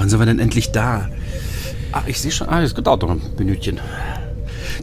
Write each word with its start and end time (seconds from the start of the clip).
wann 0.00 0.08
sind 0.08 0.18
wir 0.18 0.26
denn 0.26 0.38
endlich 0.38 0.72
da? 0.72 1.08
Ah, 1.92 2.02
ich 2.06 2.20
sehe 2.20 2.30
schon, 2.30 2.48
ah, 2.48 2.62
es 2.62 2.72
dauert 2.74 3.02
noch 3.02 3.10
ein 3.10 3.20
Minütchen. 3.38 3.78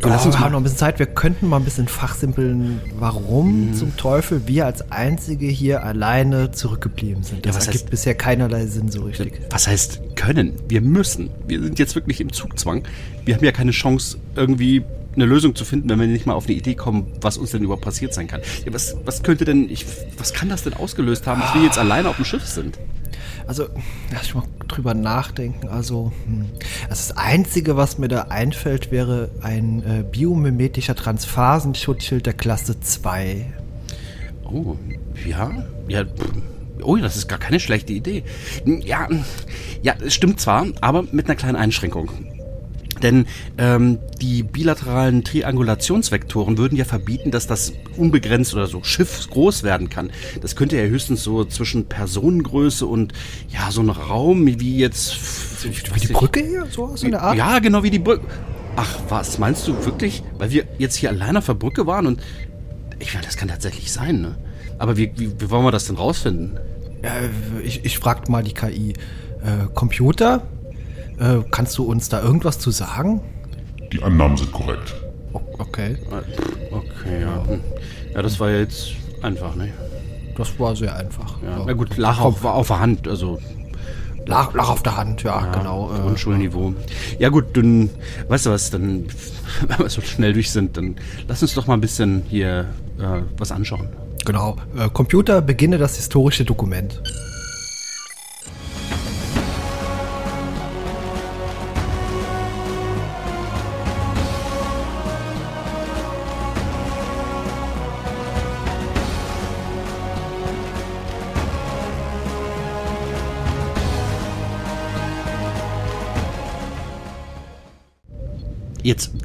Du, 0.01 0.09
lass 0.09 0.25
uns 0.25 0.35
wir 0.35 0.41
haben 0.41 0.51
noch 0.51 0.59
ein 0.59 0.63
bisschen 0.63 0.77
Zeit. 0.77 0.99
Wir 0.99 1.07
könnten 1.07 1.47
mal 1.47 1.57
ein 1.57 1.63
bisschen 1.63 1.87
fachsimpeln, 1.87 2.81
warum 2.99 3.69
mhm. 3.69 3.73
zum 3.73 3.97
Teufel 3.97 4.43
wir 4.45 4.65
als 4.65 4.91
Einzige 4.91 5.47
hier 5.47 5.83
alleine 5.83 6.51
zurückgeblieben 6.51 7.23
sind. 7.23 7.45
Das 7.45 7.55
ja, 7.55 7.61
was 7.61 7.67
ergibt 7.67 7.85
heißt, 7.85 7.91
bisher 7.91 8.15
keinerlei 8.15 8.67
Sinn 8.67 8.91
so 8.91 9.03
richtig. 9.03 9.41
Was 9.49 9.67
heißt 9.67 10.15
können? 10.15 10.53
Wir 10.67 10.81
müssen. 10.81 11.31
Wir 11.47 11.63
sind 11.63 11.79
jetzt 11.79 11.95
wirklich 11.95 12.21
im 12.21 12.31
Zugzwang. 12.31 12.83
Wir 13.25 13.35
haben 13.35 13.43
ja 13.43 13.51
keine 13.51 13.71
Chance, 13.71 14.17
irgendwie 14.35 14.83
eine 15.15 15.25
Lösung 15.25 15.55
zu 15.55 15.65
finden, 15.65 15.89
wenn 15.89 15.99
wir 15.99 16.07
nicht 16.07 16.27
mal 16.27 16.33
auf 16.33 16.45
eine 16.45 16.55
Idee 16.55 16.75
kommen, 16.75 17.07
was 17.21 17.37
uns 17.37 17.51
denn 17.51 17.63
überhaupt 17.63 17.83
passiert 17.83 18.13
sein 18.13 18.27
kann. 18.27 18.41
Ja, 18.65 18.73
was, 18.73 18.95
was 19.03 19.23
könnte 19.23 19.45
denn, 19.45 19.67
ich, 19.67 19.85
was 20.17 20.33
kann 20.33 20.49
das 20.49 20.63
denn 20.63 20.75
ausgelöst 20.75 21.25
haben, 21.25 21.41
dass 21.41 21.55
wir 21.55 21.63
jetzt 21.63 21.79
alleine 21.79 22.09
auf 22.09 22.17
dem 22.17 22.25
Schiff 22.25 22.45
sind? 22.45 22.77
Also, 23.45 23.67
lass 24.11 24.23
ich 24.23 24.35
mal 24.35 24.43
drüber 24.67 24.93
nachdenken. 24.93 25.67
Also, 25.67 26.11
hm. 26.25 26.45
also, 26.89 26.89
das 26.89 27.17
Einzige, 27.17 27.77
was 27.77 27.97
mir 27.97 28.07
da 28.07 28.23
einfällt, 28.23 28.91
wäre 28.91 29.29
ein 29.41 29.83
äh, 29.83 30.03
biomimetischer 30.03 30.95
Transphasen-Schutzschild 30.95 32.25
der 32.25 32.33
Klasse 32.33 32.79
2. 32.79 33.45
Oh, 34.45 34.75
ja, 35.25 35.51
ja. 35.87 36.03
Oh, 36.81 36.95
das 36.97 37.17
ist 37.17 37.27
gar 37.27 37.39
keine 37.39 37.59
schlechte 37.59 37.93
Idee. 37.93 38.23
Ja, 38.65 39.07
ja, 39.81 39.95
es 39.99 40.13
stimmt 40.13 40.39
zwar, 40.39 40.67
aber 40.81 41.03
mit 41.11 41.25
einer 41.25 41.35
kleinen 41.35 41.55
Einschränkung. 41.55 42.11
Denn 43.01 43.25
ähm, 43.57 43.99
die 44.21 44.43
bilateralen 44.43 45.23
Triangulationsvektoren 45.23 46.57
würden 46.57 46.77
ja 46.77 46.85
verbieten, 46.85 47.31
dass 47.31 47.47
das 47.47 47.73
unbegrenzt 47.97 48.53
oder 48.53 48.67
so 48.67 48.83
schiffsgroß 48.83 49.63
werden 49.63 49.89
kann. 49.89 50.11
Das 50.41 50.55
könnte 50.55 50.77
ja 50.77 50.83
höchstens 50.83 51.23
so 51.23 51.45
zwischen 51.45 51.85
Personengröße 51.85 52.85
und 52.85 53.13
ja, 53.49 53.71
so 53.71 53.81
ein 53.81 53.89
Raum 53.89 54.47
wie 54.47 54.77
jetzt. 54.77 55.15
Wie 55.63 55.99
die 55.99 56.13
Brücke 56.13 56.43
hier? 56.43 56.65
So 56.69 56.85
aus 56.85 57.03
in 57.03 57.11
der 57.11 57.21
Art? 57.21 57.37
Ja, 57.37 57.59
genau 57.59 57.83
wie 57.83 57.91
die 57.91 57.99
Brücke. 57.99 58.25
Ach, 58.75 58.99
was 59.09 59.39
meinst 59.39 59.67
du 59.67 59.85
wirklich? 59.85 60.23
Weil 60.37 60.51
wir 60.51 60.65
jetzt 60.77 60.95
hier 60.95 61.09
alleine 61.09 61.39
auf 61.39 61.45
der 61.47 61.55
Brücke 61.55 61.87
waren 61.87 62.05
und 62.05 62.21
ich 62.99 63.13
meine, 63.13 63.25
das 63.25 63.37
kann 63.37 63.47
tatsächlich 63.47 63.91
sein, 63.91 64.21
ne? 64.21 64.35
Aber 64.79 64.97
wie, 64.97 65.11
wie, 65.15 65.31
wie 65.39 65.49
wollen 65.49 65.65
wir 65.65 65.71
das 65.71 65.85
denn 65.85 65.95
rausfinden? 65.95 66.59
Ja, 67.03 67.11
ich, 67.63 67.85
ich 67.85 67.97
fragte 67.99 68.31
mal 68.31 68.43
die 68.43 68.53
KI. 68.53 68.93
Äh, 69.43 69.67
Computer, 69.73 70.43
äh, 71.19 71.37
kannst 71.51 71.77
du 71.77 71.83
uns 71.83 72.09
da 72.09 72.21
irgendwas 72.21 72.59
zu 72.59 72.71
sagen? 72.71 73.21
Die 73.91 74.01
Annahmen 74.03 74.37
sind 74.37 74.51
korrekt. 74.51 74.95
Okay. 75.33 75.97
Okay, 76.71 77.21
ja. 77.21 77.43
Ja, 78.13 78.21
das 78.21 78.39
war 78.39 78.49
jetzt 78.51 78.91
einfach, 79.21 79.55
ne? 79.55 79.73
Das 80.35 80.59
war 80.59 80.75
sehr 80.75 80.95
einfach. 80.95 81.41
Ja. 81.41 81.63
Na 81.65 81.73
gut, 81.73 81.97
Lach 81.97 82.19
auf, 82.19 82.43
auf 82.45 82.67
der 82.67 82.79
Hand, 82.79 83.07
also 83.07 83.39
Lach, 84.27 84.53
Lach 84.53 84.69
auf 84.69 84.83
der 84.83 84.97
Hand, 84.97 85.23
ja, 85.23 85.39
ja 85.39 85.51
genau. 85.51 85.91
Äh, 85.93 85.99
Grundschulniveau. 86.01 86.73
Ja 87.17 87.29
gut, 87.29 87.45
dann, 87.55 87.89
weißt 88.27 88.45
du 88.45 88.49
was, 88.51 88.69
dann, 88.69 89.05
wenn 89.67 89.79
wir 89.79 89.89
so 89.89 90.01
schnell 90.01 90.33
durch 90.33 90.51
sind, 90.51 90.77
dann 90.77 90.97
lass 91.27 91.41
uns 91.41 91.53
doch 91.53 91.65
mal 91.65 91.75
ein 91.75 91.81
bisschen 91.81 92.23
hier 92.27 92.65
äh, 92.99 93.21
was 93.37 93.51
anschauen. 93.51 93.89
Genau. 94.25 94.57
Äh, 94.77 94.89
Computer, 94.89 95.41
beginne 95.41 95.77
das 95.77 95.95
historische 95.95 96.43
Dokument. 96.43 97.01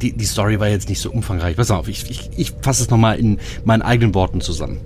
Die, 0.02 0.12
die 0.12 0.24
Story 0.24 0.58
war 0.60 0.68
jetzt 0.68 0.88
nicht 0.88 1.00
so 1.00 1.10
umfangreich. 1.10 1.56
Pass 1.56 1.70
auf, 1.70 1.88
ich, 1.88 2.10
ich, 2.10 2.30
ich 2.36 2.52
fasse 2.60 2.82
es 2.82 2.90
nochmal 2.90 3.18
in 3.18 3.38
meinen 3.64 3.82
eigenen 3.82 4.14
Worten 4.14 4.40
zusammen. 4.40 4.80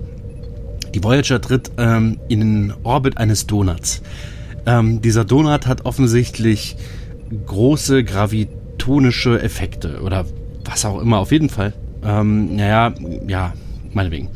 Die 0.93 1.03
Voyager 1.03 1.41
tritt 1.41 1.71
ähm, 1.77 2.19
in 2.29 2.39
den 2.39 2.73
Orbit 2.83 3.17
eines 3.17 3.47
Donuts. 3.47 4.01
Ähm, 4.65 5.01
dieser 5.01 5.25
Donut 5.25 5.67
hat 5.67 5.85
offensichtlich 5.85 6.77
große 7.45 8.03
gravitonische 8.03 9.41
Effekte 9.41 10.01
oder 10.01 10.25
was 10.63 10.85
auch 10.85 11.01
immer. 11.01 11.19
Auf 11.19 11.31
jeden 11.31 11.49
Fall. 11.49 11.73
Ähm, 12.03 12.55
naja, 12.55 12.93
ja, 13.27 13.53
meinetwegen. 13.93 14.29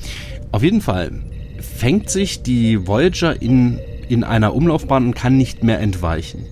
Auf 0.52 0.64
jeden 0.64 0.82
Fall 0.82 1.12
fängt 1.60 2.10
sich 2.10 2.44
die 2.44 2.88
Voyager 2.88 3.42
in, 3.42 3.80
in 4.10 4.24
einer 4.24 4.54
Umlaufbahn 4.54 5.08
und 5.08 5.16
kann 5.16 5.38
nicht 5.38 5.64
mehr 5.64 5.80
entweichen. 5.80 6.46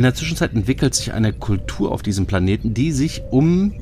In 0.00 0.04
der 0.04 0.14
Zwischenzeit 0.14 0.54
entwickelt 0.54 0.94
sich 0.94 1.12
eine 1.12 1.30
Kultur 1.30 1.92
auf 1.92 2.00
diesem 2.00 2.24
Planeten, 2.24 2.72
die 2.72 2.90
sich 2.90 3.20
um 3.30 3.74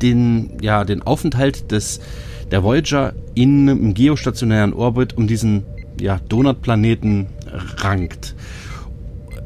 den, 0.00 0.56
ja, 0.62 0.86
den 0.86 1.02
Aufenthalt 1.02 1.70
des, 1.70 2.00
der 2.50 2.64
Voyager 2.64 3.12
in, 3.34 3.68
im 3.68 3.92
geostationären 3.92 4.72
Orbit 4.72 5.18
um 5.18 5.26
diesen 5.26 5.66
ja, 6.00 6.18
Donut-Planeten 6.26 7.26
rankt. 7.76 8.34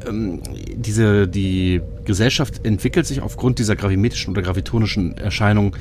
Ähm, 0.07 0.39
diese, 0.73 1.27
die 1.27 1.81
Gesellschaft 2.05 2.65
entwickelt 2.65 3.05
sich 3.05 3.19
aufgrund 3.19 3.59
dieser 3.59 3.75
gravimetrischen 3.75 4.31
oder 4.31 4.41
gravitonischen 4.41 5.17
Erscheinung 5.17 5.75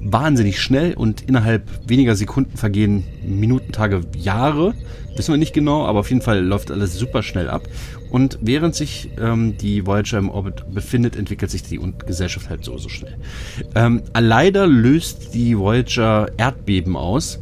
wahnsinnig 0.00 0.60
schnell 0.60 0.94
und 0.94 1.22
innerhalb 1.22 1.62
weniger 1.88 2.16
Sekunden 2.16 2.56
vergehen 2.56 3.04
Minuten, 3.22 3.72
Tage, 3.72 4.02
Jahre. 4.16 4.74
Wissen 5.16 5.32
wir 5.32 5.38
nicht 5.38 5.54
genau, 5.54 5.86
aber 5.86 6.00
auf 6.00 6.10
jeden 6.10 6.22
Fall 6.22 6.44
läuft 6.44 6.70
alles 6.70 6.98
super 6.98 7.22
schnell 7.22 7.48
ab. 7.48 7.62
Und 8.10 8.38
während 8.42 8.74
sich 8.74 9.10
ähm, 9.18 9.56
die 9.56 9.86
Voyager 9.86 10.18
im 10.18 10.28
Orbit 10.28 10.64
befindet, 10.72 11.16
entwickelt 11.16 11.50
sich 11.50 11.62
die 11.62 11.80
Gesellschaft 12.06 12.50
halt 12.50 12.64
so, 12.64 12.76
so 12.78 12.88
schnell. 12.88 13.16
Ähm, 13.74 14.02
leider 14.18 14.66
löst 14.66 15.34
die 15.34 15.58
Voyager 15.58 16.28
Erdbeben 16.36 16.96
aus. 16.96 17.38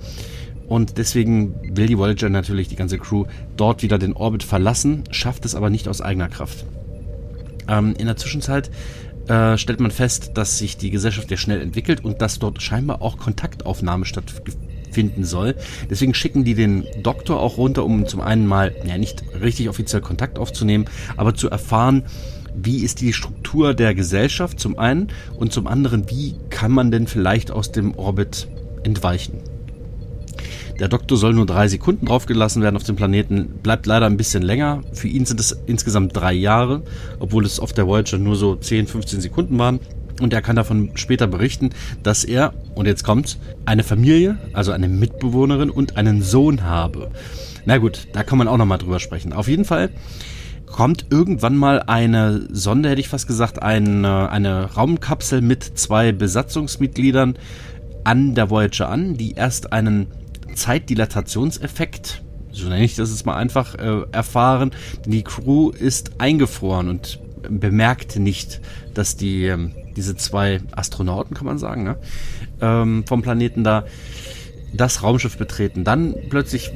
Und 0.66 0.96
deswegen 0.98 1.76
will 1.76 1.86
die 1.86 1.98
Voyager 1.98 2.28
natürlich 2.30 2.68
die 2.68 2.76
ganze 2.76 2.98
Crew 2.98 3.26
dort 3.56 3.82
wieder 3.82 3.98
den 3.98 4.14
Orbit 4.14 4.42
verlassen, 4.42 5.04
schafft 5.10 5.44
es 5.44 5.54
aber 5.54 5.68
nicht 5.68 5.88
aus 5.88 6.00
eigener 6.00 6.28
Kraft. 6.28 6.64
Ähm, 7.68 7.94
in 7.98 8.06
der 8.06 8.16
Zwischenzeit 8.16 8.70
äh, 9.28 9.56
stellt 9.58 9.80
man 9.80 9.90
fest, 9.90 10.32
dass 10.34 10.58
sich 10.58 10.76
die 10.76 10.90
Gesellschaft 10.90 11.30
ja 11.30 11.36
schnell 11.36 11.60
entwickelt 11.60 12.04
und 12.04 12.20
dass 12.20 12.38
dort 12.38 12.62
scheinbar 12.62 13.02
auch 13.02 13.16
Kontaktaufnahme 13.16 14.04
stattfindet 14.04 14.56
finden 14.94 15.24
soll. 15.24 15.56
Deswegen 15.90 16.14
schicken 16.14 16.44
die 16.44 16.54
den 16.54 16.86
Doktor 17.02 17.40
auch 17.40 17.58
runter, 17.58 17.84
um 17.84 18.06
zum 18.06 18.20
einen 18.20 18.46
mal, 18.46 18.74
ja 18.86 18.96
nicht 18.96 19.24
richtig 19.40 19.68
offiziell 19.68 20.00
Kontakt 20.00 20.38
aufzunehmen, 20.38 20.86
aber 21.16 21.34
zu 21.34 21.50
erfahren, 21.50 22.04
wie 22.54 22.84
ist 22.84 23.00
die 23.00 23.12
Struktur 23.12 23.74
der 23.74 23.94
Gesellschaft 23.94 24.60
zum 24.60 24.78
einen 24.78 25.08
und 25.36 25.52
zum 25.52 25.66
anderen, 25.66 26.08
wie 26.08 26.36
kann 26.50 26.70
man 26.70 26.92
denn 26.92 27.08
vielleicht 27.08 27.50
aus 27.50 27.72
dem 27.72 27.98
Orbit 27.98 28.46
entweichen. 28.84 29.40
Der 30.80 30.88
Doktor 30.88 31.16
soll 31.16 31.34
nur 31.34 31.46
drei 31.46 31.68
Sekunden 31.68 32.06
draufgelassen 32.06 32.60
werden 32.60 32.76
auf 32.76 32.82
dem 32.82 32.96
Planeten, 32.96 33.60
bleibt 33.62 33.86
leider 33.86 34.06
ein 34.06 34.16
bisschen 34.16 34.42
länger. 34.42 34.82
Für 34.92 35.06
ihn 35.06 35.24
sind 35.24 35.38
es 35.38 35.56
insgesamt 35.66 36.16
drei 36.16 36.32
Jahre, 36.32 36.82
obwohl 37.20 37.44
es 37.44 37.60
auf 37.60 37.72
der 37.72 37.86
Voyager 37.86 38.18
nur 38.18 38.34
so 38.34 38.56
10, 38.56 38.88
15 38.88 39.20
Sekunden 39.20 39.58
waren. 39.58 39.78
Und 40.20 40.32
er 40.32 40.42
kann 40.42 40.56
davon 40.56 40.90
später 40.94 41.26
berichten, 41.26 41.70
dass 42.02 42.24
er, 42.24 42.54
und 42.74 42.86
jetzt 42.86 43.04
kommt's, 43.04 43.38
eine 43.66 43.82
Familie, 43.82 44.38
also 44.52 44.72
eine 44.72 44.88
Mitbewohnerin 44.88 45.70
und 45.70 45.96
einen 45.96 46.22
Sohn 46.22 46.64
habe. 46.64 47.10
Na 47.66 47.78
gut, 47.78 48.08
da 48.12 48.22
kann 48.22 48.38
man 48.38 48.48
auch 48.48 48.56
nochmal 48.56 48.78
drüber 48.78 49.00
sprechen. 49.00 49.32
Auf 49.32 49.48
jeden 49.48 49.64
Fall 49.64 49.90
kommt 50.66 51.06
irgendwann 51.10 51.56
mal 51.56 51.82
eine 51.82 52.48
Sonde, 52.50 52.90
hätte 52.90 53.00
ich 53.00 53.08
fast 53.08 53.26
gesagt, 53.26 53.62
eine, 53.62 54.28
eine 54.30 54.72
Raumkapsel 54.72 55.40
mit 55.40 55.62
zwei 55.78 56.12
Besatzungsmitgliedern 56.12 57.36
an 58.02 58.34
der 58.34 58.50
Voyager 58.50 58.88
an, 58.88 59.16
die 59.16 59.32
erst 59.32 59.72
einen 59.72 60.08
Zeitdilatationseffekt, 60.54 62.22
so 62.50 62.68
nenne 62.68 62.84
ich 62.84 62.96
das 62.96 63.10
jetzt 63.10 63.26
mal 63.26 63.36
einfach, 63.36 63.74
äh, 63.74 64.02
erfahren. 64.12 64.72
Die 65.06 65.22
Crew 65.22 65.70
ist 65.70 66.20
eingefroren 66.20 66.88
und 66.88 67.20
bemerkt 67.48 68.16
nicht, 68.16 68.60
dass 68.94 69.16
die 69.16 69.46
ähm, 69.46 69.72
diese 69.96 70.16
zwei 70.16 70.60
Astronauten, 70.72 71.36
kann 71.36 71.46
man 71.46 71.58
sagen, 71.58 71.84
ne? 71.84 71.96
ähm, 72.60 73.04
vom 73.06 73.22
Planeten 73.22 73.64
da 73.64 73.84
das 74.72 75.02
Raumschiff 75.02 75.38
betreten. 75.38 75.84
Dann 75.84 76.14
plötzlich 76.30 76.72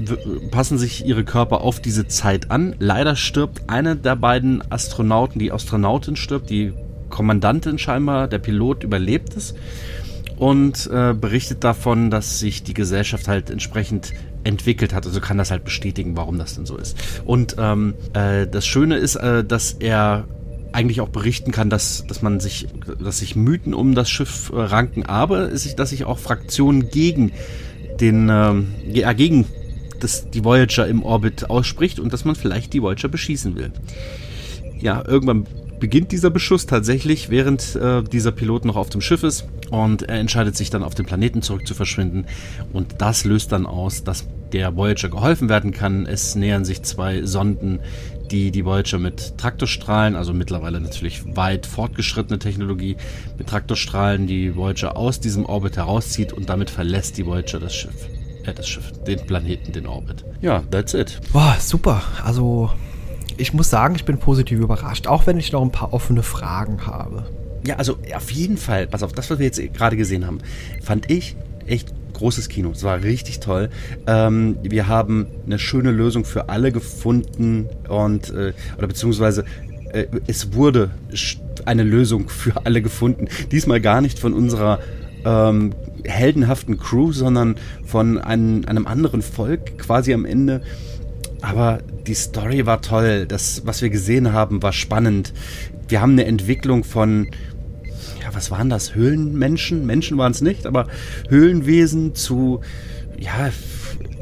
passen 0.51 0.79
sich 0.79 1.05
ihre 1.05 1.25
Körper 1.25 1.63
auf 1.63 1.81
diese 1.81 2.07
Zeit 2.07 2.51
an. 2.51 2.77
Leider 2.79 3.17
stirbt 3.17 3.69
eine 3.69 3.97
der 3.97 4.15
beiden 4.15 4.63
Astronauten, 4.71 5.41
die 5.41 5.51
Astronautin 5.51 6.15
stirbt, 6.15 6.49
die 6.49 6.73
Kommandantin 7.11 7.79
scheinbar, 7.79 8.29
der 8.29 8.39
Pilot 8.39 8.85
überlebt 8.85 9.37
es 9.37 9.55
und 10.39 10.89
äh, 10.93 11.15
berichtet 11.15 11.65
davon, 11.65 12.11
dass 12.11 12.39
sich 12.39 12.63
die 12.63 12.75
Gesellschaft 12.75 13.29
halt 13.29 13.51
entsprechend 13.51 14.13
entwickelt 14.45 14.95
hat. 14.95 15.05
Also 15.05 15.21
kann 15.21 15.37
das 15.37 15.51
halt 15.51 15.65
bestätigen, 15.65 16.17
warum 16.17 16.39
das 16.39 16.55
denn 16.55 16.65
so 16.65 16.77
ist. 16.77 16.97
Und 17.25 17.57
ähm, 17.59 17.95
äh, 18.13 18.47
das 18.47 18.67
Schöne 18.67 18.97
ist, 18.97 19.17
äh, 19.17 19.45
dass 19.45 19.73
er 19.73 20.25
eigentlich 20.73 21.01
auch 21.01 21.09
berichten 21.09 21.51
kann, 21.51 21.71
dass, 21.71 22.05
dass 22.07 22.23
man 22.23 22.41
sich, 22.41 22.69
dass 23.03 23.19
sich 23.19 23.35
Mythen 23.35 23.75
um 23.75 23.95
das 23.95 24.11
Schiff 24.11 24.53
äh, 24.55 24.61
ranken, 24.61 25.05
aber 25.07 25.49
ist, 25.49 25.79
dass 25.79 25.91
sich 25.91 26.05
auch 26.05 26.19
Fraktionen 26.19 26.89
gegen 26.91 27.33
den, 28.01 28.29
ja, 28.29 29.13
gegen 29.13 29.45
das, 29.99 30.31
die 30.31 30.45
Voyager 30.45 30.87
im 30.87 31.03
Orbit 31.03 31.51
ausspricht 31.51 31.99
und 31.99 32.13
dass 32.13 32.25
man 32.25 32.37
vielleicht 32.37 32.73
die 32.73 32.81
Voyager 32.81 33.09
beschießen 33.09 33.57
will. 33.57 33.73
ja, 34.81 35.03
irgendwann 35.05 35.49
beginnt 35.79 36.13
dieser 36.13 36.31
Beschuss 36.31 36.67
tatsächlich, 36.67 37.31
während 37.31 37.75
äh, 37.77 38.03
dieser 38.03 38.33
Pilot 38.33 38.65
noch 38.65 38.77
auf 38.77 38.91
dem 38.91 39.01
Schiff 39.01 39.23
ist 39.23 39.47
und 39.71 40.03
er 40.03 40.19
entscheidet 40.19 40.57
sich 40.57 40.71
dann 40.71 40.83
auf 40.83 40.95
den 40.95 41.07
Planeten 41.07 41.43
zurück 41.43 41.67
zu 41.67 41.75
verschwinden 41.75 42.27
und 42.73 42.97
das 42.99 43.25
löst 43.25 43.53
dann 43.53 43.67
aus, 43.67 44.05
dass 44.05 44.27
der 44.53 44.77
Voyager 44.77 45.09
geholfen 45.09 45.49
werden 45.49 45.73
kann. 45.73 46.07
Es 46.07 46.35
nähern 46.35 46.65
sich 46.65 46.83
zwei 46.83 47.23
Sonden, 47.25 47.81
die 48.31 48.51
die 48.51 48.65
Voyager 48.65 48.99
mit 48.99 49.39
Traktorstrahlen, 49.39 50.15
also 50.15 50.33
mittlerweile 50.33 50.81
natürlich 50.81 51.37
weit 51.37 51.67
fortgeschrittene 51.67 52.39
Technologie, 52.39 52.97
mit 53.37 53.49
Traktorstrahlen 53.49 54.27
die 54.27 54.55
Voyager 54.57 54.97
aus 54.97 55.21
diesem 55.21 55.47
Orbit 55.47 55.77
herauszieht 55.77 56.33
und 56.33 56.49
damit 56.49 56.71
verlässt 56.71 57.19
die 57.19 57.27
Voyager 57.27 57.59
das 57.59 57.75
Schiff. 57.75 58.09
Äh, 58.45 58.55
das 58.55 58.69
Schiff, 58.69 58.93
den 59.07 59.25
Planeten, 59.27 59.73
den 59.73 59.87
Orbit. 59.87 60.25
Ja, 60.41 60.63
that's 60.71 60.95
it. 60.95 61.21
Boah, 61.33 61.57
super. 61.59 62.03
Also 62.25 62.71
ich 63.39 63.55
muss 63.55 63.71
sagen, 63.71 63.95
ich 63.95 64.05
bin 64.05 64.19
positiv 64.19 64.61
überrascht, 64.61 65.07
auch 65.07 65.27
wenn 65.27 65.39
ich 65.39 65.53
noch 65.53 65.63
ein 65.63 65.73
paar 65.73 65.93
offene 65.93 66.23
Fragen 66.23 66.87
habe. 66.87 67.25
Ja, 67.67 67.77
also 67.77 67.99
auf 68.15 68.31
jeden 68.31 68.57
Fall, 68.57 68.87
pass 68.87 69.03
auf, 69.03 69.13
das, 69.13 69.31
was 69.31 69.39
wir 69.39 69.47
jetzt 69.47 69.61
gerade 69.75 69.97
gesehen 69.97 70.27
haben, 70.27 70.39
fand 70.83 71.11
ich 71.11 71.37
echt 71.67 71.93
großes 72.15 72.49
Kino. 72.49 72.71
Es 72.71 72.83
war 72.83 73.03
richtig 73.03 73.41
toll. 73.41 73.71
Ähm, 74.07 74.57
wir 74.63 74.89
haben 74.89 75.27
eine 75.47 75.59
schöne 75.59 75.91
Lösung 75.91 76.25
für 76.25 76.49
alle 76.49 76.73
gefunden 76.73 77.69
und 77.89 78.31
äh, 78.31 78.53
oder 78.77 78.89
beziehungsweise 78.89 79.45
äh, 79.93 80.07
es 80.27 80.53
wurde 80.53 80.91
eine 81.65 81.83
Lösung 81.85 82.29
für 82.29 82.67
alle 82.67 82.83
gefunden. 82.83 83.29
Diesmal 83.53 83.81
gar 83.81 84.01
nicht 84.01 84.19
von 84.19 84.33
unserer 84.33 84.81
ähm, 85.25 85.73
heldenhaften 86.05 86.79
Crew, 86.79 87.13
sondern 87.13 87.57
von 87.85 88.19
einem, 88.19 88.65
einem 88.67 88.87
anderen 88.87 89.23
Volk 89.23 89.79
quasi 89.79 90.13
am 90.15 90.25
Ende. 90.25 90.63
Aber 91.41 91.81
die 92.07 92.15
Story 92.15 92.67
war 92.67 92.81
toll. 92.81 93.27
Das, 93.27 93.63
was 93.65 93.83
wir 93.83 93.91
gesehen 93.91 94.33
haben, 94.33 94.63
war 94.63 94.73
spannend. 94.73 95.33
Wir 95.87 96.01
haben 96.01 96.13
eine 96.13 96.25
Entwicklung 96.27 96.85
von, 96.85 97.29
ja, 98.21 98.35
was 98.35 98.51
waren 98.51 98.69
das? 98.69 98.95
Höhlenmenschen? 98.95 99.87
Menschen 99.87 100.19
waren 100.19 100.33
es 100.33 100.41
nicht, 100.41 100.67
aber 100.67 100.89
Höhlenwesen 101.29 102.15
zu, 102.15 102.61
ja, 103.19 103.51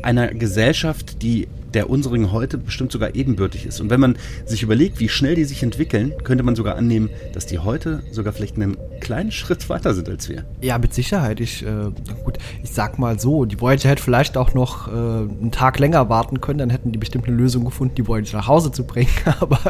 einer 0.03 0.29
Gesellschaft, 0.29 1.23
die 1.23 1.49
der 1.75 1.91
unseren 1.91 2.33
heute 2.33 2.57
bestimmt 2.57 2.91
sogar 2.91 3.15
ebenbürtig 3.15 3.67
ist. 3.67 3.83
Und 3.83 3.91
wenn 3.91 4.01
man 4.01 4.17
sich 4.47 4.63
überlegt, 4.63 4.99
wie 4.99 5.11
schnell 5.11 5.35
die 5.35 5.45
sich 5.45 5.63
entwickeln, 5.63 6.15
könnte 6.25 6.43
man 6.43 6.57
sogar 6.57 6.77
annehmen, 6.77 7.11
dass 7.35 7.45
die 7.45 7.59
heute 7.59 8.03
sogar 8.11 8.33
vielleicht 8.33 8.57
einen 8.57 8.79
kleinen 9.01 9.31
Schritt 9.33 9.69
weiter 9.69 9.93
sind 9.93 10.09
als 10.09 10.29
wir. 10.29 10.45
Ja, 10.63 10.79
mit 10.79 10.95
Sicherheit. 10.95 11.39
Ich, 11.39 11.63
äh, 11.65 11.91
gut, 12.25 12.39
ich 12.63 12.71
sag 12.71 12.99
mal 12.99 13.21
so, 13.21 13.45
die 13.45 13.61
Voyager 13.61 13.91
hätte 13.91 14.03
vielleicht 14.03 14.39
auch 14.39 14.55
noch 14.55 14.89
äh, 14.89 14.91
einen 14.91 15.51
Tag 15.53 15.79
länger 15.79 16.09
warten 16.09 16.41
können, 16.41 16.61
dann 16.61 16.71
hätten 16.71 16.93
die 16.93 16.99
bestimmt 16.99 17.27
eine 17.27 17.37
Lösung 17.37 17.67
gefunden, 17.67 17.95
die 17.95 18.09
Voyager 18.09 18.39
nach 18.39 18.49
Hause 18.49 18.73
zu 18.73 18.85
bringen. 18.85 19.11
Aber 19.41 19.61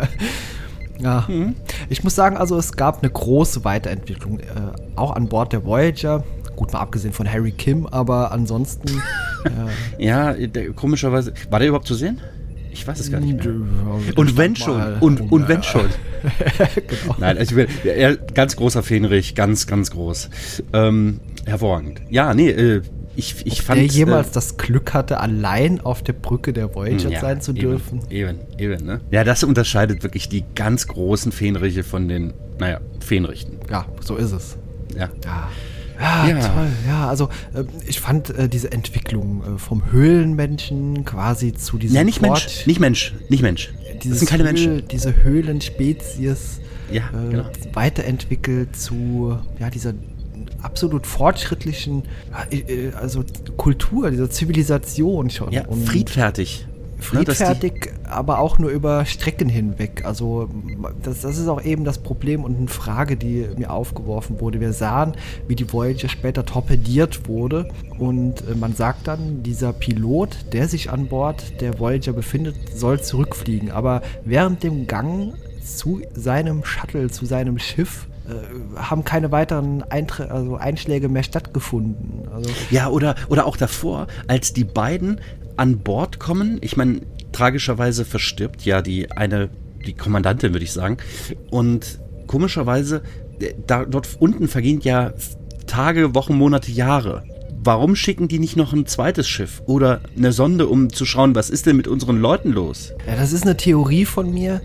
ja, 0.99 1.25
mhm. 1.27 1.57
ich 1.89 2.05
muss 2.05 2.15
sagen, 2.15 2.37
also 2.37 2.57
es 2.57 2.75
gab 2.75 3.03
eine 3.03 3.11
große 3.11 3.65
Weiterentwicklung, 3.65 4.39
äh, 4.39 4.45
auch 4.95 5.15
an 5.17 5.29
Bord 5.29 5.53
der 5.53 5.65
Voyager. 5.65 6.25
Gut, 6.57 6.73
mal 6.73 6.81
abgesehen 6.81 7.13
von 7.13 7.31
Harry 7.31 7.53
Kim, 7.53 7.87
aber 7.87 8.33
ansonsten. 8.33 9.03
ja, 9.99 10.33
der, 10.33 10.73
komischerweise. 10.73 11.33
War 11.51 11.59
der 11.59 11.69
überhaupt 11.69 11.87
zu 11.87 11.95
sehen? 11.95 12.21
Ich 12.71 12.87
weiß 12.87 13.01
es 13.01 13.11
gar 13.11 13.21
nicht 13.21 13.43
mehr. 13.43 13.55
Und 14.17 14.37
wenn 14.37 14.55
schon. 14.55 14.99
Und, 15.01 15.33
und 15.33 15.49
wenn 15.49 15.63
schon. 15.63 15.87
genau. 16.75 17.17
Nein, 17.19 17.39
also 17.39 17.57
ich 17.57 17.83
bin, 17.83 18.19
ganz 18.35 18.57
großer 18.57 18.83
Fähnrich, 18.83 19.35
ganz, 19.35 19.67
ganz 19.67 19.91
groß. 19.91 20.29
Ähm, 20.75 21.21
hervorragend. 21.47 22.03
Ja, 22.11 22.35
nee, 22.35 22.51
äh, 22.51 22.83
ich, 23.17 23.47
ich 23.47 23.61
Ob 23.61 23.67
fand. 23.67 23.81
Der 23.81 23.87
jemals 23.87 24.29
äh, 24.29 24.33
das 24.35 24.59
Glück 24.59 24.93
hatte, 24.93 25.21
allein 25.21 25.81
auf 25.81 26.03
der 26.03 26.13
Brücke 26.13 26.53
der 26.53 26.75
Voyager 26.75 27.09
ja, 27.09 27.21
sein 27.21 27.41
zu 27.41 27.55
dürfen. 27.55 28.01
Eben, 28.11 28.41
eben, 28.59 28.85
ne? 28.85 29.01
Ja, 29.11 29.25
das 29.25 29.43
unterscheidet 29.43 30.03
wirklich 30.03 30.29
die 30.29 30.45
ganz 30.55 30.87
großen 30.87 31.33
Fähnriche 31.33 31.83
von 31.83 32.09
den, 32.09 32.35
naja, 32.59 32.81
Fähnrichten. 33.01 33.59
Ja, 33.71 33.87
so 34.01 34.17
ist 34.17 34.33
es. 34.33 34.59
Ja. 34.95 35.09
ja. 35.25 35.49
Ja, 36.01 36.29
ja, 36.29 36.49
toll. 36.49 36.69
Ja, 36.87 37.09
also 37.09 37.29
äh, 37.55 37.65
ich 37.87 38.01
fand 38.01 38.31
äh, 38.31 38.49
diese 38.49 38.73
Entwicklung 38.73 39.43
äh, 39.57 39.59
vom 39.59 39.91
Höhlenmenschen 39.91 41.05
quasi 41.05 41.55
zu 41.55 41.79
diesem. 41.79 41.97
Ja, 41.97 42.05
nicht 42.05 42.21
Port, 42.21 42.43
Mensch, 42.43 42.67
nicht 42.67 42.81
Mensch, 42.81 43.15
nicht 43.29 43.43
Mensch. 43.43 43.73
das 44.05 44.19
sind 44.19 44.29
keine 44.29 44.45
Höhl, 44.45 44.53
Menschen. 44.53 44.89
Diese 44.89 45.23
Höhlenspezies 45.23 46.61
ja, 46.91 47.03
äh, 47.03 47.31
genau. 47.31 47.45
weiterentwickelt 47.73 48.77
zu 48.77 49.39
ja, 49.59 49.71
dieser 49.71 49.95
absolut 50.63 51.07
fortschrittlichen 51.07 52.03
äh, 52.51 52.91
also 52.93 53.25
Kultur, 53.57 54.11
dieser 54.11 54.31
Zivilisation 54.31 55.31
schon. 55.31 55.53
Ja, 55.53 55.65
friedfertig. 55.87 56.67
Ne, 57.13 57.25
friedfertig, 57.25 57.93
aber 58.09 58.39
auch 58.39 58.59
nur 58.59 58.71
über 58.71 59.05
Strecken 59.05 59.49
hinweg. 59.49 60.05
Also 60.05 60.49
das, 61.03 61.21
das 61.21 61.39
ist 61.39 61.49
auch 61.49 61.63
eben 61.63 61.85
das 61.85 61.99
Problem 61.99 62.45
und 62.45 62.57
eine 62.59 62.69
Frage, 62.69 63.17
die 63.17 63.47
mir 63.57 63.73
aufgeworfen 63.73 64.41
wurde. 64.41 64.61
Wir 64.61 64.73
sahen, 64.73 65.15
wie 65.49 65.57
die 65.57 65.73
Voyager 65.73 66.09
später 66.09 66.45
torpediert 66.45 67.29
wurde 67.29 67.69
und 67.99 68.41
äh, 68.49 68.55
man 68.55 68.75
sagt 68.75 69.07
dann, 69.09 69.43
dieser 69.43 69.73
Pilot, 69.73 70.53
der 70.53 70.69
sich 70.69 70.91
an 70.91 71.09
Bord 71.09 71.61
der 71.61 71.79
Voyager 71.79 72.13
befindet, 72.13 72.57
soll 72.75 73.01
zurückfliegen. 73.01 73.71
Aber 73.71 74.03
während 74.25 74.63
dem 74.63 74.87
Gang 74.87 75.35
zu 75.65 76.01
seinem 76.15 76.65
Shuttle, 76.65 77.11
zu 77.11 77.27
seinem 77.27 77.59
Schiff, 77.59 78.07
äh, 78.29 78.79
haben 78.79 79.05
keine 79.05 79.31
weiteren 79.31 79.83
Einträ 79.85 80.25
also 80.25 80.57
Einschläge 80.57 81.09
mehr 81.09 81.23
stattgefunden. 81.23 82.29
Also 82.33 82.51
ja, 82.71 82.89
oder, 82.89 83.15
oder 83.29 83.47
auch 83.47 83.57
davor, 83.57 84.07
als 84.27 84.53
die 84.53 84.65
beiden 84.65 85.21
an 85.57 85.79
Bord 85.79 86.19
kommen. 86.19 86.59
Ich 86.61 86.77
meine, 86.77 87.01
tragischerweise 87.33 88.05
verstirbt 88.05 88.65
ja 88.65 88.83
die 88.83 89.11
eine, 89.11 89.51
die 89.87 89.95
Kommandantin, 89.95 90.53
würde 90.53 90.65
ich 90.65 90.73
sagen. 90.73 90.99
Und 91.51 92.01
komischerweise, 92.27 93.03
äh, 93.41 93.55
da, 93.67 93.85
dort 93.85 94.09
unten 94.21 94.49
vergehen 94.49 94.81
ja 94.81 95.13
Tage, 95.67 96.15
Wochen, 96.15 96.37
Monate, 96.37 96.71
Jahre. 96.71 97.25
Warum 97.59 97.97
schicken 97.97 98.29
die 98.29 98.39
nicht 98.39 98.57
noch 98.57 98.73
ein 98.73 98.87
zweites 98.87 99.29
Schiff 99.29 99.61
oder 99.67 100.01
eine 100.17 100.33
Sonde, 100.33 100.69
um 100.69 100.93
zu 100.93 101.05
schauen, 101.05 101.35
was 101.35 101.51
ist 101.51 101.67
denn 101.67 101.77
mit 101.77 101.89
unseren 101.89 102.21
Leuten 102.21 102.53
los? 102.53 102.93
Ja, 103.07 103.17
das 103.17 103.33
ist 103.33 103.43
eine 103.43 103.57
Theorie 103.57 104.05
von 104.05 104.33
mir, 104.33 104.61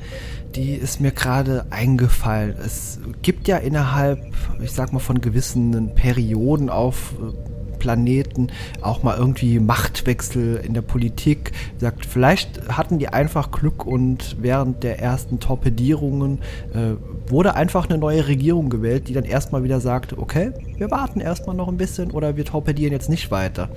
die 0.55 0.73
ist 0.73 1.01
mir 1.01 1.11
gerade 1.11 1.65
eingefallen. 1.71 2.55
Es 2.63 2.99
gibt 3.21 3.47
ja 3.47 3.57
innerhalb, 3.57 4.19
ich 4.61 4.71
sag 4.71 4.93
mal, 4.93 4.99
von 4.99 5.19
gewissen 5.19 5.95
Perioden 5.95 6.69
auf 6.69 7.13
äh, 7.19 7.50
Planeten 7.81 8.49
auch 8.81 9.01
mal 9.01 9.17
irgendwie 9.17 9.59
Machtwechsel 9.59 10.57
in 10.63 10.75
der 10.75 10.83
Politik. 10.83 11.51
Sagt, 11.79 12.05
vielleicht 12.05 12.69
hatten 12.69 12.99
die 12.99 13.07
einfach 13.07 13.49
Glück 13.49 13.87
und 13.87 14.37
während 14.39 14.83
der 14.83 14.99
ersten 14.99 15.39
Torpedierungen 15.39 16.37
äh, 16.75 16.93
wurde 17.27 17.55
einfach 17.55 17.89
eine 17.89 17.97
neue 17.97 18.27
Regierung 18.27 18.69
gewählt, 18.69 19.07
die 19.07 19.13
dann 19.13 19.23
erstmal 19.23 19.63
wieder 19.63 19.79
sagt, 19.79 20.15
okay, 20.15 20.51
wir 20.77 20.91
warten 20.91 21.21
erstmal 21.21 21.55
noch 21.55 21.69
ein 21.69 21.77
bisschen 21.77 22.11
oder 22.11 22.37
wir 22.37 22.45
torpedieren 22.45 22.93
jetzt 22.93 23.09
nicht 23.09 23.31
weiter. 23.31 23.69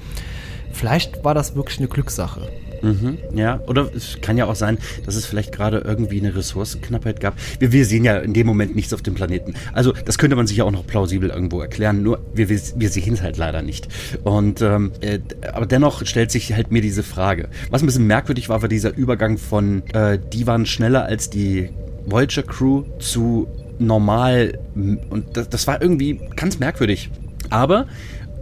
Vielleicht 0.74 1.24
war 1.24 1.34
das 1.34 1.54
wirklich 1.54 1.78
eine 1.78 1.88
Glückssache. 1.88 2.48
Mhm, 2.82 3.18
ja, 3.34 3.60
oder 3.66 3.90
es 3.94 4.18
kann 4.20 4.36
ja 4.36 4.44
auch 4.44 4.54
sein, 4.54 4.76
dass 5.06 5.16
es 5.16 5.24
vielleicht 5.24 5.52
gerade 5.52 5.78
irgendwie 5.78 6.20
eine 6.20 6.36
Ressourcenknappheit 6.36 7.18
gab. 7.18 7.34
Wir, 7.58 7.72
wir 7.72 7.86
sehen 7.86 8.04
ja 8.04 8.18
in 8.18 8.34
dem 8.34 8.46
Moment 8.46 8.76
nichts 8.76 8.92
auf 8.92 9.00
dem 9.00 9.14
Planeten. 9.14 9.54
Also 9.72 9.94
das 10.04 10.18
könnte 10.18 10.36
man 10.36 10.46
sich 10.46 10.58
ja 10.58 10.64
auch 10.64 10.70
noch 10.70 10.86
plausibel 10.86 11.30
irgendwo 11.30 11.60
erklären, 11.60 12.02
nur 12.02 12.20
wir, 12.34 12.50
wir, 12.50 12.58
sehen 12.58 13.14
es 13.14 13.22
halt 13.22 13.38
leider 13.38 13.62
nicht. 13.62 13.88
Und 14.22 14.60
ähm, 14.60 14.92
äh, 15.00 15.20
aber 15.52 15.64
dennoch 15.64 16.04
stellt 16.04 16.30
sich 16.30 16.52
halt 16.52 16.72
mir 16.72 16.82
diese 16.82 17.02
Frage. 17.02 17.48
Was 17.70 17.82
ein 17.82 17.86
bisschen 17.86 18.06
merkwürdig 18.06 18.50
war, 18.50 18.60
war 18.60 18.68
dieser 18.68 18.94
Übergang 18.94 19.38
von, 19.38 19.82
äh, 19.94 20.18
die 20.32 20.46
waren 20.46 20.66
schneller 20.66 21.04
als 21.06 21.30
die 21.30 21.70
Voyager 22.04 22.42
Crew 22.42 22.84
zu 22.98 23.48
normal 23.78 24.58
und 24.74 25.24
das, 25.32 25.48
das 25.48 25.66
war 25.66 25.80
irgendwie 25.80 26.20
ganz 26.36 26.58
merkwürdig. 26.58 27.10
Aber 27.50 27.86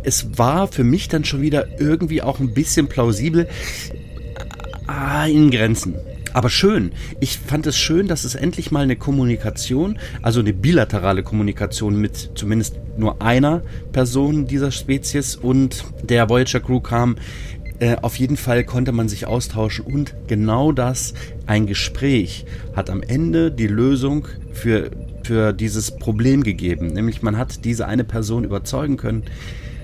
es 0.02 0.38
war 0.38 0.68
für 0.68 0.84
mich 0.84 1.08
dann 1.08 1.24
schon 1.24 1.42
wieder 1.42 1.80
irgendwie 1.80 2.22
auch 2.22 2.40
ein 2.40 2.54
bisschen 2.54 2.88
plausibel 2.88 3.48
ah, 4.86 5.26
in 5.26 5.50
Grenzen. 5.50 5.96
Aber 6.34 6.48
schön. 6.48 6.92
Ich 7.20 7.38
fand 7.38 7.66
es 7.66 7.76
schön, 7.76 8.08
dass 8.08 8.24
es 8.24 8.34
endlich 8.34 8.70
mal 8.70 8.84
eine 8.84 8.96
Kommunikation, 8.96 9.98
also 10.22 10.40
eine 10.40 10.54
bilaterale 10.54 11.22
Kommunikation 11.22 12.00
mit 12.00 12.30
zumindest 12.34 12.76
nur 12.96 13.20
einer 13.20 13.62
Person 13.92 14.46
dieser 14.46 14.70
Spezies 14.70 15.36
und 15.36 15.84
der 16.02 16.30
Voyager 16.30 16.60
Crew 16.60 16.80
kam. 16.80 17.16
Äh, 17.80 17.96
auf 18.00 18.16
jeden 18.16 18.36
Fall 18.36 18.64
konnte 18.64 18.92
man 18.92 19.08
sich 19.08 19.26
austauschen 19.26 19.84
und 19.84 20.14
genau 20.26 20.72
das, 20.72 21.14
ein 21.46 21.66
Gespräch, 21.66 22.46
hat 22.74 22.88
am 22.88 23.02
Ende 23.02 23.50
die 23.50 23.66
Lösung 23.66 24.26
für, 24.52 24.90
für 25.24 25.52
dieses 25.52 25.90
Problem 25.98 26.44
gegeben. 26.44 26.86
Nämlich 26.88 27.22
man 27.22 27.36
hat 27.36 27.64
diese 27.64 27.86
eine 27.86 28.04
Person 28.04 28.44
überzeugen 28.44 28.96
können, 28.96 29.24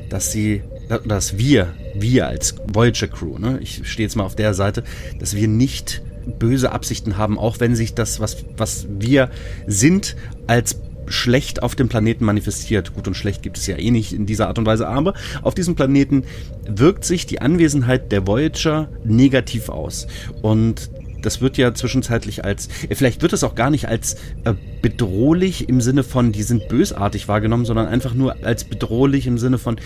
dass 0.09 0.33
sie 0.33 0.63
dass 0.89 1.37
wir, 1.37 1.75
wir 1.95 2.29
als 2.29 2.55
Voyager 2.67 3.09
Crew, 3.09 3.39
ne, 3.39 3.59
ich 3.61 3.87
stehe 3.91 4.07
jetzt 4.07 4.17
mal 4.17 4.25
auf 4.25 4.37
der 4.37 4.55
Seite, 4.55 4.85
dass 5.19 5.37
wir 5.37 5.49
nicht 5.49 6.03
böse 6.39 6.73
Absichten 6.73 7.17
haben, 7.17 7.39
auch 7.39 7.61
wenn 7.61 7.75
sich 7.75 7.95
das, 7.95 8.21
was, 8.21 8.45
was 8.57 8.87
wir 8.89 9.31
sind, 9.67 10.17
als 10.47 10.81
schlecht 11.07 11.63
auf 11.63 11.75
dem 11.75 11.89
Planeten 11.89 12.25
manifestiert. 12.25 12.95
Gut 12.95 13.09
und 13.09 13.15
schlecht 13.15 13.43
gibt 13.43 13.57
es 13.57 13.67
ja 13.67 13.77
eh 13.77 13.91
nicht 13.91 14.13
in 14.13 14.27
dieser 14.27 14.49
Art 14.49 14.59
und 14.59 14.67
Weise, 14.67 14.89
aber 14.89 15.15
auf 15.43 15.55
diesem 15.55 15.75
Planeten 15.75 16.25
wirkt 16.69 17.05
sich 17.05 17.25
die 17.27 17.41
Anwesenheit 17.41 18.13
der 18.13 18.27
Voyager 18.27 18.89
negativ 19.05 19.71
aus. 19.71 20.07
Und 20.43 20.91
das 21.23 21.41
wird 21.41 21.57
ja 21.57 21.75
zwischenzeitlich 21.75 22.45
als, 22.45 22.69
vielleicht 22.91 23.23
wird 23.23 23.33
es 23.33 23.45
auch 23.45 23.55
gar 23.55 23.71
nicht 23.71 23.89
als 23.89 24.15
äh, 24.45 24.55
bedrohlich 24.83 25.69
im 25.69 25.81
Sinne 25.81 26.03
von, 26.03 26.33
die 26.33 26.43
sind 26.43 26.69
bösartig 26.69 27.29
wahrgenommen, 27.29 27.65
sondern 27.65 27.87
einfach 27.87 28.15
nur 28.15 28.37
als 28.45 28.65
bedrohlich 28.65 29.27
im 29.27 29.39
Sinne 29.39 29.59
von, 29.59 29.77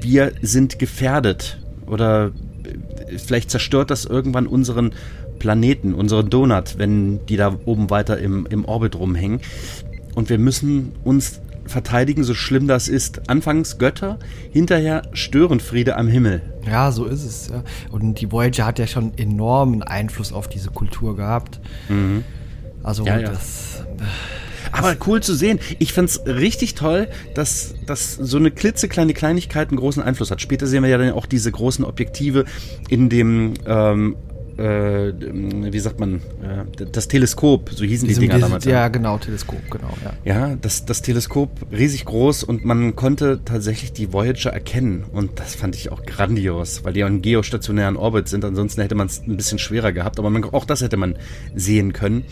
wir 0.00 0.32
sind 0.42 0.78
gefährdet 0.78 1.58
oder 1.86 2.32
äh, 2.64 3.18
vielleicht 3.18 3.50
zerstört 3.50 3.90
das 3.90 4.04
irgendwann 4.04 4.46
unseren 4.46 4.92
Planeten, 5.38 5.94
unseren 5.94 6.30
Donut, 6.30 6.78
wenn 6.78 7.24
die 7.26 7.36
da 7.36 7.58
oben 7.64 7.90
weiter 7.90 8.18
im, 8.18 8.46
im 8.46 8.64
Orbit 8.64 8.94
rumhängen. 8.94 9.40
Und 10.14 10.28
wir 10.28 10.38
müssen 10.38 10.92
uns 11.02 11.40
verteidigen, 11.70 12.24
so 12.24 12.34
schlimm 12.34 12.68
das 12.68 12.88
ist. 12.88 13.28
Anfangs 13.28 13.78
Götter, 13.78 14.18
hinterher 14.50 15.02
Störenfriede 15.12 15.96
am 15.96 16.08
Himmel. 16.08 16.42
Ja, 16.66 16.92
so 16.92 17.06
ist 17.06 17.24
es. 17.24 17.48
Ja. 17.48 17.62
Und 17.90 18.20
die 18.20 18.30
Voyager 18.30 18.66
hat 18.66 18.78
ja 18.78 18.86
schon 18.86 19.16
enormen 19.16 19.82
Einfluss 19.82 20.32
auf 20.32 20.48
diese 20.48 20.70
Kultur 20.70 21.16
gehabt. 21.16 21.60
Mhm. 21.88 22.24
Also 22.82 23.04
ja, 23.04 23.18
ja. 23.18 23.30
das. 23.30 23.84
Aber 24.72 24.96
cool 25.06 25.22
zu 25.22 25.34
sehen. 25.34 25.58
Ich 25.78 25.92
find's 25.92 26.20
richtig 26.26 26.74
toll, 26.74 27.08
dass, 27.34 27.74
dass 27.86 28.14
so 28.14 28.36
eine 28.36 28.50
klitzekleine 28.50 29.14
Kleinigkeit 29.14 29.68
einen 29.68 29.78
großen 29.78 30.02
Einfluss 30.02 30.30
hat. 30.30 30.40
Später 30.40 30.66
sehen 30.66 30.82
wir 30.82 30.90
ja 30.90 30.98
dann 30.98 31.12
auch 31.12 31.26
diese 31.26 31.50
großen 31.50 31.84
Objektive 31.84 32.44
in 32.88 33.08
dem 33.08 33.54
ähm, 33.66 34.16
äh, 34.60 35.72
wie 35.72 35.78
sagt 35.80 35.98
man, 35.98 36.16
äh, 36.42 36.86
das 36.92 37.08
Teleskop, 37.08 37.70
so 37.70 37.84
hießen 37.84 38.06
Diesem, 38.06 38.22
die 38.22 38.28
Dinger 38.28 38.40
damals. 38.40 38.64
Ja, 38.64 38.88
genau, 38.88 39.18
Teleskop, 39.18 39.70
genau. 39.70 39.88
Ja, 40.04 40.48
ja 40.48 40.56
das, 40.60 40.84
das 40.84 41.02
Teleskop 41.02 41.50
riesig 41.72 42.04
groß 42.04 42.44
und 42.44 42.64
man 42.64 42.94
konnte 42.94 43.40
tatsächlich 43.44 43.92
die 43.92 44.12
Voyager 44.12 44.50
erkennen 44.50 45.04
und 45.12 45.38
das 45.40 45.54
fand 45.54 45.76
ich 45.76 45.90
auch 45.90 46.04
grandios, 46.04 46.84
weil 46.84 46.92
die 46.92 47.04
auch 47.04 47.08
in 47.08 47.22
geostationären 47.22 47.96
Orbit 47.96 48.28
sind, 48.28 48.44
ansonsten 48.44 48.82
hätte 48.82 48.94
man 48.94 49.06
es 49.06 49.22
ein 49.26 49.36
bisschen 49.36 49.58
schwerer 49.58 49.92
gehabt, 49.92 50.18
aber 50.18 50.30
man, 50.30 50.44
auch 50.44 50.64
das 50.64 50.82
hätte 50.82 50.96
man 50.96 51.16
sehen 51.54 51.92
können. 51.92 52.24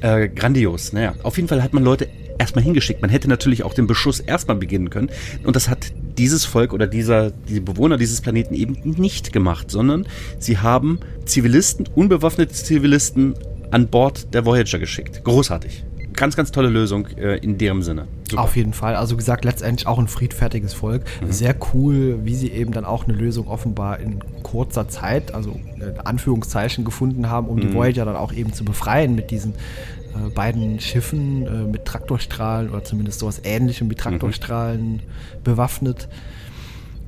Äh, 0.00 0.28
grandios, 0.28 0.92
naja. 0.92 1.14
Auf 1.22 1.36
jeden 1.36 1.48
Fall 1.48 1.62
hat 1.62 1.72
man 1.72 1.84
Leute 1.84 2.08
erstmal 2.38 2.64
hingeschickt. 2.64 3.02
Man 3.02 3.10
hätte 3.10 3.28
natürlich 3.28 3.62
auch 3.64 3.74
den 3.74 3.86
Beschuss 3.86 4.20
erstmal 4.20 4.56
beginnen 4.56 4.90
können. 4.90 5.10
Und 5.44 5.56
das 5.56 5.68
hat 5.68 5.92
dieses 6.18 6.44
Volk 6.44 6.72
oder 6.72 6.86
dieser, 6.86 7.30
die 7.30 7.60
Bewohner 7.60 7.96
dieses 7.96 8.20
Planeten 8.20 8.54
eben 8.54 8.76
nicht 8.84 9.32
gemacht, 9.32 9.70
sondern 9.70 10.06
sie 10.38 10.58
haben 10.58 11.00
Zivilisten, 11.24 11.88
unbewaffnete 11.94 12.52
Zivilisten 12.52 13.34
an 13.70 13.88
Bord 13.88 14.34
der 14.34 14.44
Voyager 14.44 14.78
geschickt. 14.78 15.24
Großartig. 15.24 15.84
Ganz, 16.14 16.36
ganz 16.36 16.52
tolle 16.52 16.68
Lösung 16.68 17.06
äh, 17.16 17.38
in 17.38 17.56
deren 17.56 17.82
Sinne. 17.82 18.06
Super. 18.28 18.42
Auf 18.42 18.56
jeden 18.56 18.74
Fall. 18.74 18.96
Also 18.96 19.16
gesagt, 19.16 19.44
letztendlich 19.44 19.86
auch 19.86 19.98
ein 19.98 20.08
friedfertiges 20.08 20.74
Volk. 20.74 21.04
Mhm. 21.22 21.32
Sehr 21.32 21.56
cool, 21.72 22.18
wie 22.24 22.34
sie 22.34 22.50
eben 22.50 22.72
dann 22.72 22.84
auch 22.84 23.04
eine 23.04 23.14
Lösung 23.14 23.48
offenbar 23.48 23.98
in 23.98 24.20
kurzer 24.42 24.88
Zeit, 24.88 25.34
also 25.34 25.58
in 25.76 26.00
Anführungszeichen 26.00 26.84
gefunden 26.84 27.30
haben, 27.30 27.48
um 27.48 27.56
mhm. 27.56 27.60
die 27.60 27.74
Voyager 27.74 28.04
dann 28.04 28.16
auch 28.16 28.32
eben 28.32 28.52
zu 28.52 28.64
befreien 28.64 29.14
mit 29.14 29.30
diesen 29.30 29.54
äh, 30.14 30.30
beiden 30.30 30.80
Schiffen 30.80 31.46
äh, 31.46 31.50
mit 31.66 31.84
Traktorstrahlen 31.84 32.70
oder 32.70 32.84
zumindest 32.84 33.20
sowas 33.20 33.40
ähnlichem 33.44 33.90
wie 33.90 33.94
Traktorstrahlen 33.94 34.92
mhm. 34.92 35.00
bewaffnet. 35.44 36.08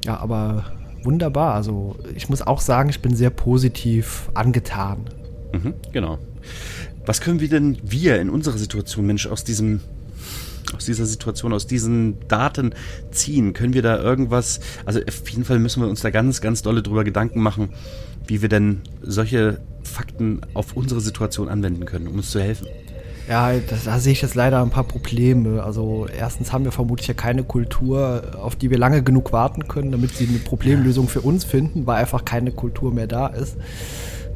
Ja, 0.05 0.19
aber 0.19 0.73
wunderbar. 1.03 1.55
Also 1.55 1.97
ich 2.15 2.29
muss 2.29 2.43
auch 2.43 2.61
sagen, 2.61 2.91
ich 2.91 3.01
bin 3.01 3.15
sehr 3.15 3.31
positiv 3.31 4.31
angetan. 4.35 5.05
Mhm, 5.53 5.75
genau. 5.93 6.19
Was 7.07 7.21
können 7.21 7.41
wir 7.41 7.49
denn 7.49 7.79
wir 7.83 8.21
in 8.21 8.31
unserer 8.31 8.59
Situation, 8.59 9.07
Mensch, 9.07 9.27
aus 9.27 9.45
diesem 9.45 9.81
aus 10.75 10.87
dieser 10.87 11.07
Situation, 11.07 11.53
aus 11.53 11.67
diesen 11.67 12.27
Daten 12.27 12.75
ziehen? 13.11 13.53
Können 13.53 13.75
wir 13.75 13.83
da 13.83 13.99
irgendwas, 13.99 14.61
also 14.85 15.01
auf 15.07 15.29
jeden 15.29 15.45
Fall 15.45 15.59
müssen 15.59 15.83
wir 15.83 15.89
uns 15.89 16.01
da 16.01 16.11
ganz, 16.11 16.41
ganz 16.41 16.63
dolle 16.63 16.83
drüber 16.83 17.05
Gedanken 17.05 17.41
machen, 17.41 17.71
wie 18.27 18.43
wir 18.43 18.49
denn 18.49 18.81
solche 19.01 19.61
Fakten 19.83 20.41
auf 20.55 20.77
unsere 20.77 21.01
Situation 21.01 21.49
anwenden 21.49 21.85
können, 21.85 22.09
um 22.09 22.17
uns 22.17 22.31
zu 22.31 22.41
helfen. 22.41 22.67
Ja, 23.29 23.53
das, 23.55 23.85
da 23.85 23.99
sehe 23.99 24.13
ich 24.13 24.23
jetzt 24.23 24.35
leider 24.35 24.61
ein 24.61 24.71
paar 24.71 24.85
Probleme. 24.85 25.63
Also 25.63 26.07
erstens 26.07 26.53
haben 26.53 26.65
wir 26.65 26.73
vermutlich 26.73 27.09
ja 27.09 27.15
keine 27.15 27.43
Kultur, 27.43 28.23
auf 28.41 28.55
die 28.55 28.71
wir 28.71 28.79
lange 28.79 29.03
genug 29.03 29.33
warten 29.33 29.67
können, 29.67 29.93
damit 29.93 30.15
sie 30.15 30.29
eine 30.29 30.39
Problemlösung 30.39 31.09
für 31.09 31.23
uns 31.23 31.45
finden, 31.45 31.87
weil 31.87 31.97
einfach 31.97 32.25
keine 32.25 32.53
Kultur 32.53 32.93
mehr 32.93 33.07
da 33.07 33.29
ist. 33.29 33.57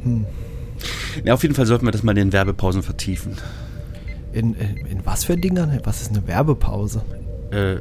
Hm. 0.03 0.25
Ja, 1.23 1.33
auf 1.33 1.43
jeden 1.43 1.55
Fall 1.55 1.65
sollten 1.65 1.85
wir 1.85 1.91
das 1.91 2.03
mal 2.03 2.11
in 2.11 2.29
den 2.29 2.33
Werbepausen 2.33 2.81
vertiefen. 2.81 3.33
In, 4.31 4.55
in, 4.55 4.85
in 4.85 5.05
was 5.05 5.23
für 5.23 5.37
Dingern? 5.37 5.79
Was 5.83 6.01
ist 6.01 6.11
eine 6.11 6.25
Werbepause? 6.27 7.03
Äh, 7.51 7.77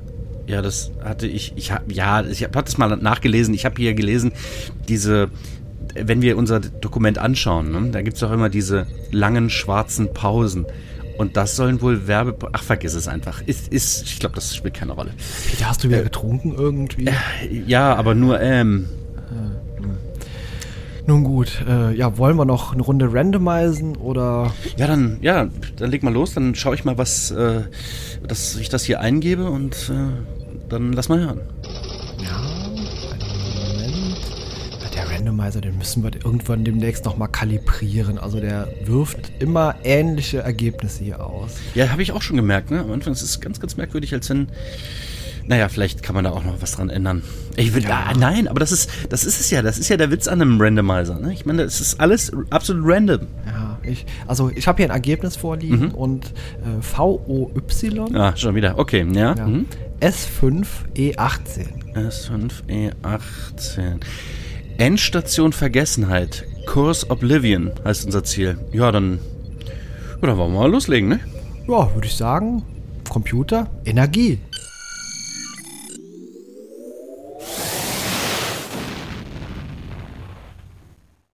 ja, 0.46 0.62
das 0.62 0.90
hatte 1.02 1.26
ich, 1.26 1.52
ich 1.56 1.72
hab, 1.72 1.90
ja, 1.92 2.22
ich 2.24 2.42
habe 2.42 2.62
das 2.62 2.78
mal 2.78 2.96
nachgelesen. 2.96 3.54
Ich 3.54 3.64
habe 3.64 3.76
hier 3.76 3.94
gelesen, 3.94 4.32
diese, 4.88 5.30
wenn 5.94 6.22
wir 6.22 6.36
unser 6.36 6.60
Dokument 6.60 7.18
anschauen, 7.18 7.70
ne, 7.70 7.90
da 7.90 8.02
gibt 8.02 8.16
es 8.16 8.22
auch 8.22 8.32
immer 8.32 8.48
diese 8.48 8.86
langen 9.10 9.50
schwarzen 9.50 10.12
Pausen. 10.12 10.66
Und 11.18 11.36
das 11.36 11.56
sollen 11.56 11.82
wohl 11.82 12.06
Werbe... 12.06 12.36
Ach, 12.52 12.62
vergiss 12.62 12.94
es 12.94 13.08
einfach. 13.08 13.42
Ist, 13.44 13.72
ist, 13.72 14.04
ich 14.04 14.20
glaube, 14.20 14.36
das 14.36 14.54
spielt 14.54 14.74
keine 14.74 14.92
Rolle. 14.92 15.10
Peter, 15.50 15.68
hast 15.68 15.84
du 15.84 15.88
wieder 15.88 16.00
äh, 16.00 16.04
getrunken 16.04 16.54
irgendwie? 16.56 17.06
Äh, 17.06 17.62
ja, 17.66 17.94
aber 17.94 18.14
nur 18.14 18.40
ähm. 18.40 18.88
Nun 21.08 21.24
gut, 21.24 21.64
äh, 21.66 21.94
ja, 21.94 22.18
wollen 22.18 22.36
wir 22.36 22.44
noch 22.44 22.74
eine 22.74 22.82
Runde 22.82 23.10
randomisen 23.10 23.96
oder? 23.96 24.52
Ja, 24.76 24.86
dann, 24.86 25.16
ja, 25.22 25.48
dann 25.76 25.90
leg 25.90 26.02
mal 26.02 26.12
los, 26.12 26.34
dann 26.34 26.54
schaue 26.54 26.74
ich 26.74 26.84
mal, 26.84 26.98
was, 26.98 27.30
äh, 27.30 27.62
dass 28.26 28.56
ich 28.56 28.68
das 28.68 28.84
hier 28.84 29.00
eingebe 29.00 29.48
und 29.48 29.90
äh, 29.90 30.68
dann 30.68 30.92
lass 30.92 31.08
mal 31.08 31.18
hören. 31.18 31.40
Randomizer, 35.18 35.60
den 35.60 35.76
müssen 35.76 36.04
wir 36.04 36.14
irgendwann 36.14 36.64
demnächst 36.64 37.04
nochmal 37.04 37.28
kalibrieren. 37.28 38.18
Also 38.18 38.40
der 38.40 38.68
wirft 38.84 39.32
immer 39.40 39.74
ähnliche 39.82 40.38
Ergebnisse 40.38 41.04
hier 41.04 41.24
aus. 41.24 41.56
Ja, 41.74 41.90
habe 41.90 42.02
ich 42.02 42.12
auch 42.12 42.22
schon 42.22 42.36
gemerkt. 42.36 42.70
Ne? 42.70 42.80
Am 42.80 42.92
Anfang 42.92 43.12
ist 43.12 43.22
es 43.22 43.40
ganz, 43.40 43.60
ganz 43.60 43.76
merkwürdig, 43.76 44.14
als 44.14 44.30
wenn. 44.30 44.48
Naja, 45.46 45.68
vielleicht 45.70 46.02
kann 46.02 46.14
man 46.14 46.24
da 46.24 46.30
auch 46.30 46.44
noch 46.44 46.60
was 46.60 46.72
dran 46.72 46.90
ändern. 46.90 47.22
Ich 47.56 47.74
will, 47.74 47.82
ja. 47.82 48.08
ah, 48.10 48.14
nein, 48.14 48.48
aber 48.48 48.60
das 48.60 48.70
ist, 48.70 48.90
das 49.08 49.24
ist 49.24 49.40
es 49.40 49.50
ja. 49.50 49.62
Das 49.62 49.78
ist 49.78 49.88
ja 49.88 49.96
der 49.96 50.10
Witz 50.10 50.28
an 50.28 50.42
einem 50.42 50.60
Randomizer. 50.60 51.18
Ne? 51.18 51.32
Ich 51.32 51.46
meine, 51.46 51.62
es 51.62 51.80
ist 51.80 52.00
alles 52.00 52.30
absolut 52.50 52.84
random. 52.86 53.20
Ja, 53.46 53.78
ich, 53.82 54.04
also 54.26 54.50
ich 54.54 54.68
habe 54.68 54.76
hier 54.76 54.86
ein 54.86 54.94
Ergebnis 54.94 55.36
vorliegen 55.36 55.86
mhm. 55.86 55.94
und 55.94 56.26
äh, 56.26 56.82
VOY. 56.82 57.48
Ah, 58.14 58.36
schon 58.36 58.54
wieder. 58.54 58.78
Okay, 58.78 59.06
ja. 59.10 59.34
ja. 59.34 59.46
Mhm. 59.46 59.64
S5E18. 60.00 61.66
S5E18. 61.94 64.00
Endstation 64.78 65.52
Vergessenheit. 65.52 66.44
Course 66.64 67.10
Oblivion 67.10 67.72
heißt 67.84 68.06
unser 68.06 68.22
Ziel. 68.22 68.56
Ja, 68.72 68.92
dann, 68.92 69.18
ja, 70.22 70.28
dann 70.28 70.38
wollen 70.38 70.52
wir 70.52 70.60
mal 70.60 70.70
loslegen, 70.70 71.08
ne? 71.08 71.20
Ja, 71.66 71.92
würde 71.94 72.06
ich 72.06 72.14
sagen, 72.14 72.62
Computer, 73.08 73.66
Energie. 73.84 74.38